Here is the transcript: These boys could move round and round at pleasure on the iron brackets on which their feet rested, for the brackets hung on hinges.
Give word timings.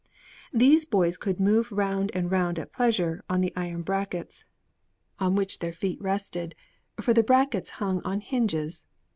These 0.51 0.87
boys 0.87 1.15
could 1.15 1.39
move 1.39 1.71
round 1.71 2.09
and 2.15 2.31
round 2.31 2.57
at 2.57 2.73
pleasure 2.73 3.23
on 3.29 3.41
the 3.41 3.53
iron 3.55 3.83
brackets 3.83 4.45
on 5.19 5.35
which 5.35 5.59
their 5.59 5.73
feet 5.73 6.01
rested, 6.01 6.55
for 6.99 7.13
the 7.13 7.21
brackets 7.21 7.69
hung 7.77 8.01
on 8.01 8.21
hinges. 8.21 8.87